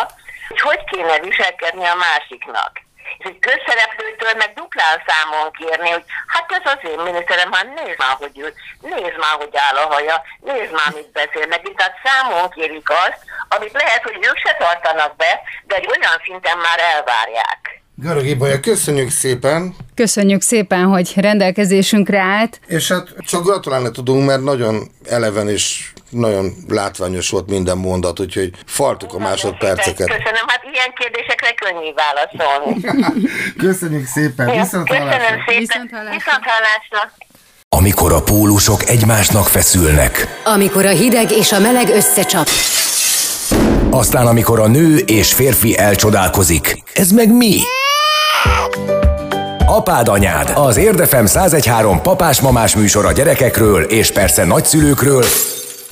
[0.49, 2.73] hogy hogy kéne viselkedni a másiknak
[3.19, 7.99] és egy közszereplőtől meg duplán számon kérni, hogy hát ez az én miniszterem, hát nézd
[8.05, 8.53] már, hogy ül,
[8.93, 10.17] nézd már, hogy áll a haja,
[10.51, 13.21] nézd már, mit beszél, meg tehát számon kérik azt,
[13.55, 15.33] amit lehet, hogy ők se tartanak be,
[15.69, 17.61] de egy olyan szinten már elvárják.
[17.99, 19.77] Garagi Baja, köszönjük szépen!
[19.95, 22.61] Köszönjük szépen, hogy rendelkezésünkre állt.
[22.67, 28.51] És hát csak gratulálni tudunk, mert nagyon eleven és nagyon látványos volt minden mondat, úgyhogy
[28.67, 30.07] faltuk a másodperceket.
[30.07, 32.81] Köszönöm, hát ilyen kérdésekre könnyű válaszolni.
[33.67, 37.13] Köszönjük szépen, viszont Köszönöm szépen, viszont hallásra.
[37.69, 40.41] Amikor a pólusok egymásnak feszülnek.
[40.45, 42.49] Amikor a hideg és a meleg összecsap.
[43.91, 46.83] Aztán amikor a nő és férfi elcsodálkozik.
[46.95, 47.59] Ez meg mi?
[49.67, 55.25] Apád anyád, az Érdefem 1013 papás-mamás műsor a gyerekekről és persze nagyszülőkről,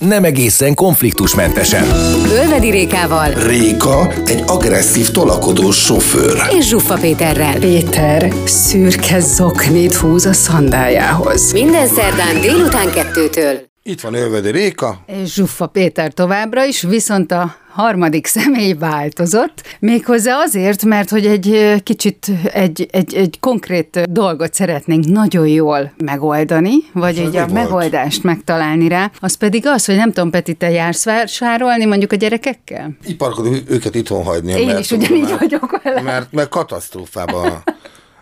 [0.04, 1.84] nem egészen konfliktusmentesen.
[2.30, 3.30] Ölvedi Rékával.
[3.46, 6.42] Réka egy agresszív tolakodó sofőr.
[6.58, 7.58] És Zsuffa Péterrel.
[7.58, 11.52] Péter szürke zoknit húz a szandájához.
[11.52, 13.72] Minden szerdán délután kettőtől.
[13.86, 14.98] Itt van Ölvedi Réka.
[15.06, 21.80] És Zsuffa Péter továbbra is, viszont a harmadik személy változott, méghozzá azért, mert hogy egy
[21.82, 28.88] kicsit egy, egy, egy konkrét dolgot szeretnénk nagyon jól megoldani, vagy egy a megoldást megtalálni
[28.88, 32.90] rá, az pedig az, hogy nem tudom, Peti, te jársz vásárolni mondjuk a gyerekekkel?
[33.06, 34.52] Iparkodom őket itthon hagyni.
[34.52, 36.00] Én mert, is ugyanígy mert, vagyok vele.
[36.00, 37.62] Mert, mert katasztrófában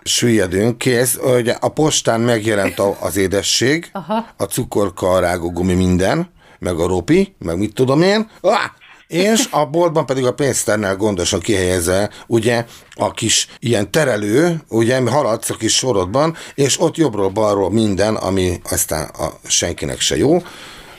[0.05, 0.79] süllyedünk.
[0.79, 4.27] Kész, hogy a postán megjelent az édesség, Aha.
[4.37, 8.31] a cukorka, a rágógumi, minden, meg a ropi, meg mit tudom én.
[8.41, 8.61] Ah!
[9.13, 15.51] és a boltban pedig a pénztárnál gondosan kihelyezve, ugye, a kis ilyen terelő, ugye, haladsz
[15.51, 20.43] a kis sorodban, és ott jobbról-balról minden, ami aztán a senkinek se jó,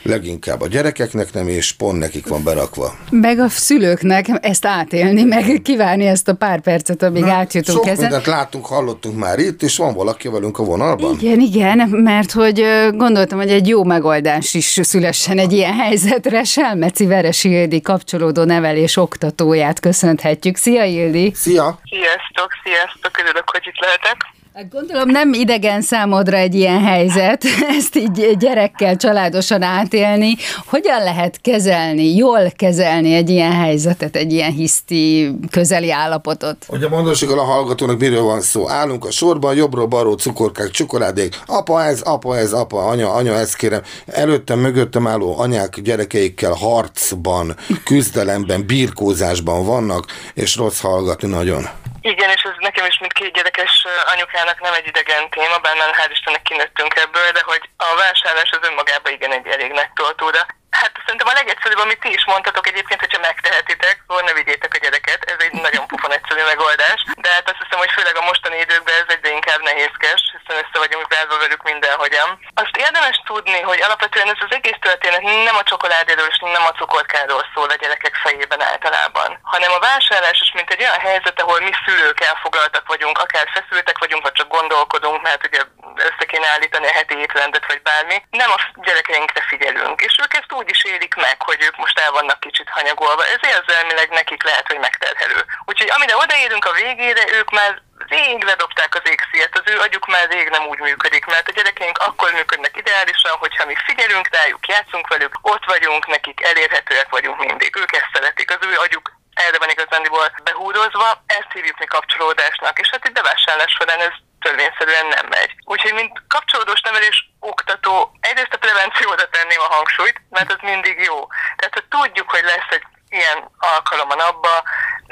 [0.04, 2.94] leginkább a gyerekeknek nem, és pont nekik van berakva.
[3.10, 7.86] Meg a szülőknek ezt átélni, meg kívánni ezt a pár percet, amíg Na, átjutunk sok
[7.86, 8.02] ezen.
[8.02, 11.16] mindent láttunk, hallottunk már itt, és van valaki velünk a vonalban?
[11.20, 12.64] Igen, igen, mert hogy
[12.94, 16.44] gondoltam, hogy egy jó megoldás is szülessen egy ilyen helyzetre.
[16.44, 20.56] Selmeci Veresi Ildi kapcsolódó nevelés oktatóját köszönhetjük.
[20.56, 21.32] Szia Ildi!
[21.34, 21.78] Szia!
[21.90, 24.16] Sziasztok, sziasztok, örülök, hogy itt lehetek.
[24.54, 27.44] Hát gondolom nem idegen számodra egy ilyen helyzet,
[27.78, 30.36] ezt így gyerekkel családosan átélni.
[30.66, 36.56] Hogyan lehet kezelni, jól kezelni egy ilyen helyzetet, egy ilyen hiszti közeli állapotot?
[36.68, 38.68] Ugye mondosik a hallgatónak miről van szó.
[38.68, 41.40] Állunk a sorban, jobbról balról cukorkák, csokoládék.
[41.46, 43.82] Apa ez, apa ez, apa, anya, anya ezt kérem.
[44.06, 51.68] Előttem, mögöttem álló anyák gyerekeikkel harcban, küzdelemben, birkózásban vannak, és rossz hallgatni nagyon.
[52.12, 55.94] Igen, és ez nekem is, mint két gyerekes anyukának nem egy idegen téma, bár már
[55.98, 60.46] hál' Istennek kinőttünk ebből, de hogy a vásárlás az önmagában igen egy elég megtoltóda.
[60.80, 64.82] Hát szerintem a legegyszerűbb, amit ti is mondtatok egyébként, hogyha megtehetitek, akkor ne vigyétek a
[64.84, 68.58] gyereket, ez egy nagyon pufon egyszerű megoldás, de hát azt hiszem, hogy főleg a mostani
[68.64, 72.28] időkben ez egyre inkább nehézkes, hiszen össze vagyunk várva velük mindenhogyan.
[72.62, 76.76] Azt érdemes tudni, hogy alapvetően ez az egész történet nem a csokoládéről és nem a
[76.80, 77.93] cukorkáról szól a gyerekek
[78.24, 83.18] fejében általában, hanem a vásárlás is mint egy olyan helyzet, ahol mi szülők elfoglaltak vagyunk,
[83.18, 85.60] akár feszültek vagyunk, vagy csak gondolkodunk, mert ugye
[86.08, 90.52] össze kéne állítani a heti étrendet, vagy bármi, nem a gyerekeinkre figyelünk, és ők ezt
[90.52, 93.22] úgy is élik meg, hogy ők most el vannak kicsit hanyagolva.
[93.24, 95.40] Ez érzelmileg nekik lehet, hogy megterhelő.
[95.64, 97.82] Úgyhogy amire odaérünk a végére, ők már
[98.24, 101.98] rég ledobták az égszíjat, az ő agyuk már rég nem úgy működik, mert a gyerekeink
[101.98, 107.76] akkor működnek ideálisan, hogyha mi figyelünk rájuk, játszunk velük, ott vagyunk, nekik elérhetőek vagyunk mindig.
[107.76, 112.88] Ők ezt szeretik, az ő agyuk erre van igazándiból behúdozva, ezt hívjuk mi kapcsolódásnak, és
[112.90, 115.54] hát itt bevásárlás során ez törvényszerűen nem megy.
[115.64, 121.26] Úgyhogy, mint kapcsolódós nevelés oktató, egyrészt a prevencióra tenném a hangsúlyt, mert ez mindig jó.
[121.56, 124.62] Tehát, hogy tudjuk, hogy lesz egy ilyen alkalom a napba,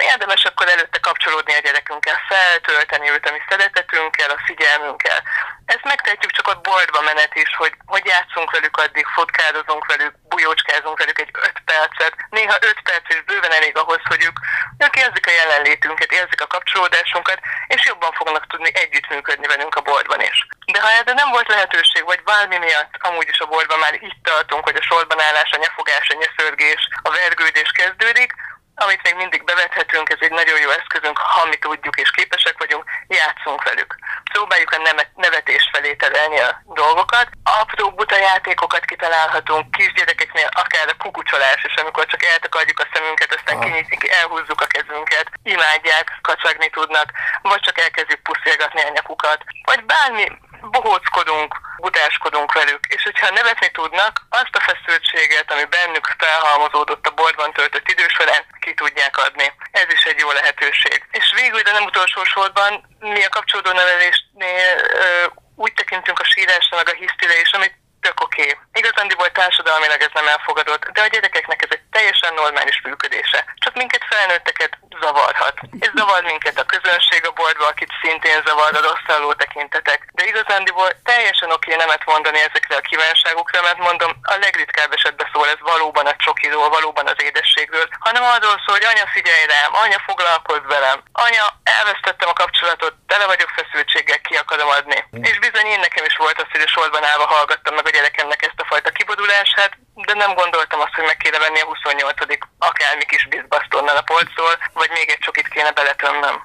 [0.02, 5.22] érdemes akkor előtte kapcsolódni a gyerekünkkel, feltölteni őt a mi szeretetünkkel, a figyelmünkkel.
[5.66, 10.98] Ezt megtehetjük csak ott boltba menet is, hogy, hogy játszunk velük addig, fotkádozunk velük, bujócskázunk
[10.98, 12.14] velük egy öt percet.
[12.30, 14.36] Néha öt perc is bőven elég ahhoz, hogy ők,
[14.84, 20.20] ők érzik a jelenlétünket, érzik a kapcsolódásunkat, és jobban fognak tudni együttműködni velünk a boltban
[20.20, 20.46] is.
[20.72, 24.22] De ha erre nem volt lehetőség, vagy bármi miatt amúgy is a boltban már itt
[24.22, 28.32] tartunk, hogy a sorban állás, a nyafogás, a nyeszörgés, a vergődés kezdődik,
[28.74, 32.84] amit még mindig bevethetünk, ez egy nagyon jó eszközünk, ha mi tudjuk és képesek vagyunk,
[33.08, 33.96] játszunk velük.
[34.32, 37.28] Próbáljuk a nevetés felé terelni a dolgokat.
[37.60, 43.60] Apró buta játékokat kitalálhatunk kisgyerekeknél, akár a kukucsolás, és amikor csak eltakarjuk a szemünket, aztán
[43.60, 47.08] kinyitjuk, elhúzzuk a kezünket, imádják, kacsagni tudnak,
[47.42, 50.26] vagy csak elkezdjük puszilgatni a nyakukat, vagy bármi
[50.70, 57.52] bohóckodunk, butáskodunk velük, és hogyha nevetni tudnak, azt a feszültséget, ami bennük felhalmozódott a boltban
[57.52, 59.52] töltött idő során, ki tudják adni.
[59.70, 61.06] Ez is egy jó lehetőség.
[61.10, 66.76] És végül, de nem utolsó sorban, mi a kapcsolódó nevelésnél ö, úgy tekintünk a sírásra,
[66.76, 68.42] meg a hisztire is, amit tök oké.
[68.42, 68.54] Okay.
[68.80, 73.40] Igazándiból társadalmilag ez nem elfogadott, de a gyerekeknek ez egy teljesen normális működése.
[73.64, 75.56] Csak minket felnőtteket zavarhat.
[75.80, 80.00] Ez zavar minket a közönség a boltba, akit szintén zavar a rosszalló tekintetek.
[80.32, 85.60] Igazándiból teljesen oké nemet mondani ezekre a kívánságokra, mert mondom, a legritkább esetben szól ez
[85.72, 90.66] valóban a csokiról, valóban az édességről, hanem arról szól, hogy anya figyelj rám, anya foglalkozz
[90.74, 91.44] velem, anya
[91.76, 94.98] elvesztettem a kapcsolatot, tele vagyok feszültséggel, ki akarom adni.
[95.16, 95.22] Mm.
[95.22, 98.42] És bizony én nekem is volt az, hogy a sorban állva hallgattam meg a gyerekemnek
[98.42, 99.72] ezt a fajta kibodulását,
[100.08, 102.18] de nem gondoltam azt, hogy meg kéne venni a 28
[102.58, 106.36] akármi kis bizbasztonnal a polcról, vagy még egy csokit kéne beletönnöm.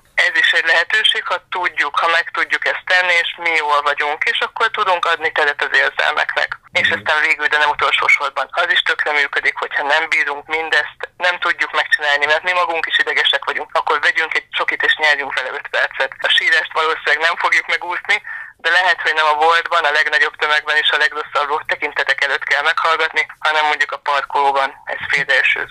[0.58, 4.68] Egy lehetőség, ha tudjuk, ha meg tudjuk ezt tenni, és mi jól vagyunk, és akkor
[4.72, 6.50] tudunk adni teret az érzelmeknek.
[6.58, 6.82] Mm.
[6.82, 11.00] És aztán végül, de nem utolsó sorban, az is tökre működik, hogyha nem bírunk mindezt,
[11.18, 15.34] nem tudjuk megcsinálni, mert mi magunk is idegesek vagyunk, akkor vegyünk egy csokit és nyerjünk
[15.34, 16.12] vele 5 percet.
[16.28, 18.18] A sírást valószínűleg nem fogjuk megúszni,
[18.58, 22.62] de lehet, hogy nem a boltban, a legnagyobb tömegben és a legrosszabb tekintetek előtt kell
[22.62, 25.68] meghallgatni, hanem mondjuk a parkolóban, ez fél első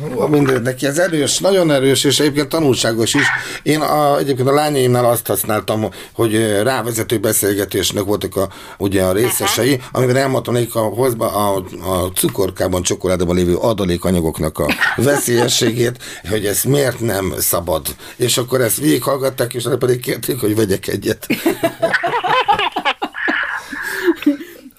[0.00, 0.30] zugban.
[0.30, 3.26] Minden, neki ez erős, nagyon erős, és egyébként tanulságos is.
[3.62, 9.80] Én a, egyébként a lányaimnál azt használtam, hogy rávezető beszélgetésnek voltak a, ugye a részesei,
[9.92, 16.62] amiben elmondtam nekik a, hozba, a, a cukorkában, csokoládában lévő adalékanyagoknak a veszélyességét, hogy ez
[16.62, 17.86] miért nem szabad.
[18.16, 21.26] És akkor ezt végighallgatták, és pedig kérték, hogy vegyek egyet.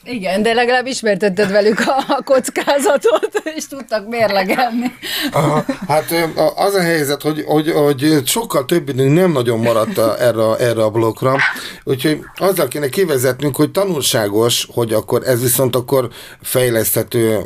[0.09, 4.97] Igen, de legalább ismertetted velük a kockázatot, és tudtak mérlegelni.
[5.31, 6.11] Aha, hát
[6.55, 10.89] az a helyzet, hogy, hogy, hogy sokkal több időnk nem nagyon maradt erre, erre a
[10.89, 11.35] blokkra,
[11.83, 16.07] úgyhogy azzal kéne kivezetnünk, hogy tanulságos, hogy akkor ez viszont akkor
[16.41, 17.39] fejleszthető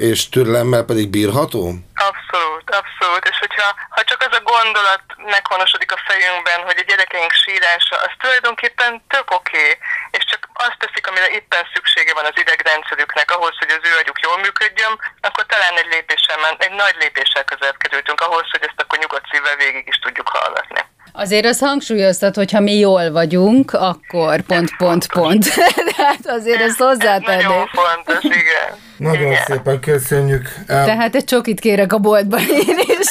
[0.00, 1.74] és türelemmel pedig bírható?
[2.10, 5.02] Abszolút, abszolút, és hogyha ha csak az a gondolat
[5.34, 9.72] meghonosodik a fejünkben, hogy a gyerekeink sírása, az tulajdonképpen tök oké, okay,
[10.10, 14.18] és csak azt teszik, amire éppen szüksége van az idegrendszerüknek ahhoz, hogy az ő agyuk
[14.26, 14.92] jól működjön,
[15.26, 19.56] akkor talán egy lépéssel, egy nagy lépéssel közelebb kerültünk ahhoz, hogy ezt akkor nyugodt szívvel
[19.64, 20.80] végig is tudjuk hallgatni.
[21.12, 25.44] Azért azt hangsúlyoztat, hogy ha mi jól vagyunk, akkor pont, pont, pont.
[25.96, 27.46] Tehát azért ezt Ez hozzátenném.
[27.46, 28.68] nagyon fontos, igen.
[28.96, 29.44] Nagyon igen.
[29.44, 30.48] szépen köszönjük.
[30.66, 33.08] Tehát egy csokit kérek a boltban én is.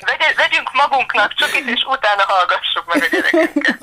[0.00, 3.78] Vegye- Vegyünk magunknak csokit, és utána hallgassuk meg a gyerekeket.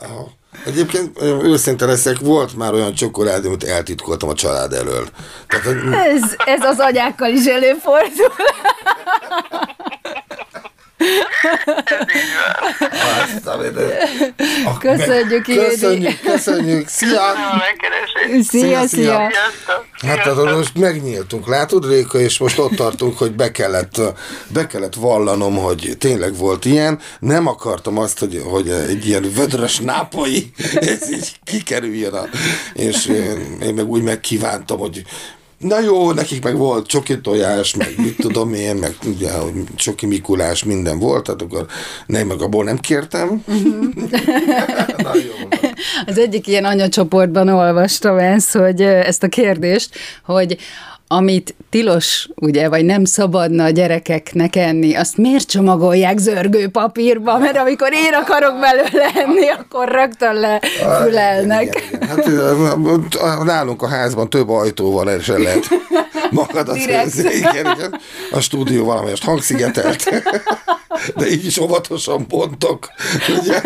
[0.66, 5.08] Egyébként őszinte leszek, volt már olyan csokoládé, amit eltitkoltam a család elől.
[5.48, 8.34] Tehát, Ez, ez az anyákkal is előfordul.
[11.00, 13.36] Ez így van.
[13.36, 13.78] azt, amit-
[14.66, 15.70] Ah, Köszönjük, Ildi.
[15.70, 16.88] Köszönjük, köszönjük.
[16.88, 17.22] Szia!
[17.58, 18.46] Megkeresés.
[18.48, 18.88] Szia, Szia.
[18.88, 19.86] Sziasztok.
[20.08, 24.02] Hát tehát most megnyíltunk, látod Réka, és most ott tartunk, hogy be kellett,
[24.48, 27.00] be kellett vallanom, hogy tényleg volt ilyen.
[27.20, 32.14] Nem akartam azt, hogy, hogy egy ilyen vödrös nápai, ez így kikerüljön.
[32.14, 32.24] A,
[32.74, 35.04] és én, én meg úgy megkívántam, hogy
[35.60, 40.06] Na jó, nekik meg volt csoki tojás, meg mit tudom én, meg ugye, hogy csoki
[40.06, 41.66] Mikulás, minden volt, tehát akkor
[42.06, 43.44] nem, meg abból nem kértem.
[44.98, 45.48] Na jó.
[46.06, 50.58] Az egyik ilyen anyacsoportban olvastam ezt, hogy ezt a kérdést, hogy
[51.12, 57.58] amit tilos, ugye, vagy nem szabadna a gyerekeknek enni, azt miért csomagolják zörgő papírba, mert
[57.58, 61.98] amikor én akarok belőle enni, akkor rögtön lefülelnek.
[62.08, 62.30] Hát
[63.44, 65.68] nálunk a házban több ajtó van, és el lehet
[66.32, 66.76] magadat.
[66.76, 68.00] Igen, igen.
[68.32, 70.24] A stúdió valamelyest hangszigetelt.
[71.16, 72.90] De így is óvatosan bontok.
[73.42, 73.62] Ugye?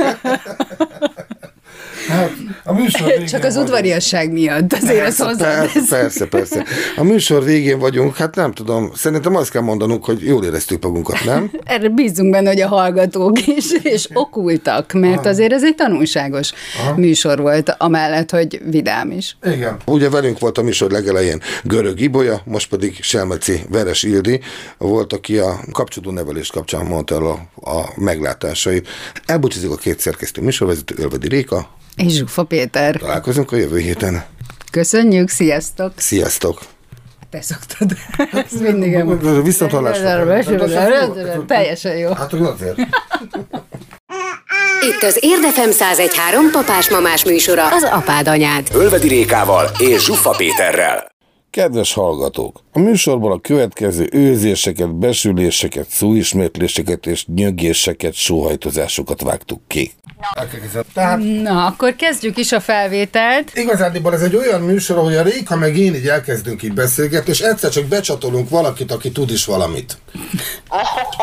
[2.14, 2.32] Hát,
[2.64, 5.60] a műsor végén Csak az udvariasság miatt, azért Persze, hozzá.
[5.60, 6.64] persze, persze, persze.
[6.96, 11.24] A műsor végén vagyunk, hát nem tudom, szerintem azt kell mondanunk, hogy jól éreztük magunkat,
[11.26, 11.52] nem?
[11.64, 16.52] Erre bízunk benne, hogy a hallgatók is, és okultak, mert azért ez egy tanulságos
[16.96, 19.38] műsor volt, amellett, hogy vidám is.
[19.44, 19.78] Igen.
[19.86, 24.40] Ugye velünk volt a műsor legelején Görög Ibolya, most pedig Selmeci Veres Ildi
[24.78, 28.88] volt, aki a kapcsolódó nevelés kapcsán mondta el a, a meglátásait.
[29.26, 31.82] Elbúcsúzik a két szerkesztő műsorvezető, Ölvedi Réka.
[31.96, 32.96] És Zsufa Péter.
[32.96, 34.24] Találkozunk a jövő héten.
[34.72, 35.92] Köszönjük, sziasztok!
[35.96, 36.60] Sziasztok!
[37.30, 37.92] Te szoktad.
[38.32, 39.04] Ez mindig.
[39.44, 41.46] Viszont hallásra.
[41.48, 42.12] Teljesen jó.
[42.12, 42.78] Hát azért.
[44.82, 48.68] Itt az Érdefem 1013 papás-mamás műsora, az apád anyád.
[48.74, 51.13] Ölvedi Rékával és Zsuffa Péterrel.
[51.54, 52.60] Kedves hallgatók!
[52.72, 59.92] A műsorban a következő őzéseket, besüléseket, szóismétléseket és nyögéseket, sóhajtozásokat vágtuk ki.
[60.94, 63.52] Tehát Na, akkor kezdjük is a felvételt.
[63.56, 67.40] igazándiból ez egy olyan műsor, ahol a Réka meg én így elkezdünk így beszélgetni, és
[67.40, 69.98] egyszer csak becsatolunk valakit, aki tud is valamit.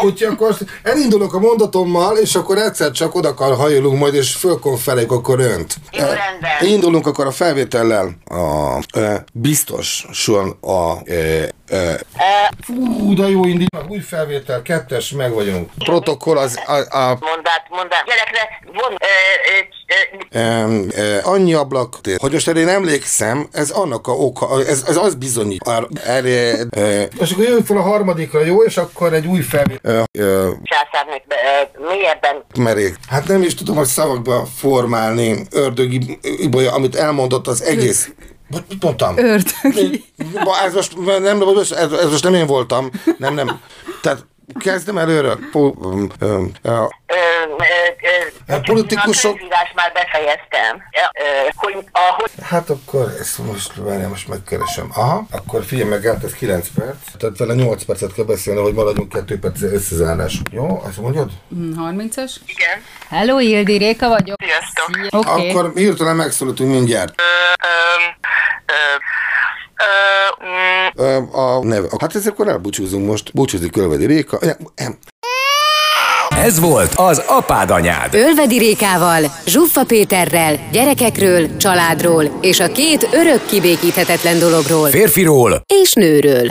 [0.05, 5.41] Úgyhogy akkor elindulok a mondatommal, és akkor egyszer csak oda hajolunk majd, és fölkonfereljük akkor
[5.41, 5.75] önt.
[5.93, 6.73] Jó, rendben.
[6.75, 8.17] Indulunk akkor a felvétellel.
[8.25, 9.25] A, e,
[10.21, 11.11] biztosan a...
[11.11, 12.01] E, e,
[12.65, 13.91] fú, de jó indítunk.
[13.91, 15.71] Új felvétel, kettes, meg vagyunk.
[15.85, 18.05] Protokoll az a, a Mondát, mondát.
[18.07, 19.07] Gyerekre, von, ö,
[19.55, 19.79] ö,
[20.31, 24.97] Em, e, annyi ablak, hogy most erre én emlékszem, ez annak a oka, ez, ez
[24.97, 25.63] az bizonyít.
[25.69, 28.63] Ar- Erre, e, és akkor jövünk fel a harmadikra, jó?
[28.63, 29.95] És akkor egy új felvétel.
[29.95, 30.25] E, e,
[30.63, 32.45] császárnak ö, mélyebben.
[32.59, 32.97] merék.
[33.09, 38.11] Hát nem is tudom, hogy szavakba formálni ördögi ibolya, amit elmondott az egész.
[38.51, 39.19] Vagy mit mondtam?
[39.19, 40.05] Ördögi.
[40.65, 42.91] Ez most nem, ez, ez most nem én voltam.
[43.19, 43.61] Nem, nem.
[44.03, 44.27] Tehát
[44.59, 45.39] kezdem előről.
[45.53, 45.73] Po,
[46.21, 46.85] Ö, ö, ö,
[48.49, 50.77] Hát politikusok- A már befejeztem.
[50.77, 54.91] Ö, ö, hogy, ahogy Hát akkor ezt most, várjál, most megkeresem.
[54.95, 56.97] Aha, akkor figyelj meg, hát ez 9 perc.
[57.19, 60.41] Tehát vele 8 percet kell beszélni, hogy maradjunk 2 perc összezárás.
[60.51, 61.31] Jó, azt mondjad?
[61.77, 62.33] 30-as.
[62.47, 62.83] Igen.
[63.09, 64.37] Hello, Ildi, Réka vagyok.
[64.43, 64.89] Sziasztok.
[65.11, 65.29] Oké.
[65.31, 65.51] Okay.
[65.51, 67.15] Akkor hirtelen megszólítunk mindjárt.
[67.21, 67.69] Ö, ö,
[68.73, 68.99] ö, mm,
[70.95, 71.87] Ö, a neve.
[72.01, 73.31] Hát ezzel akkor elbúcsúzunk most.
[73.35, 74.39] Búcsúzik Ölvedi Réka.
[74.41, 74.99] Nem, nem.
[76.45, 78.15] Ez volt az apád anyád.
[78.15, 86.49] Ölvedi Rékával, Zsuffa Péterrel, gyerekekről, családról és a két örök kibékíthetetlen dologról Férfiról és nőről.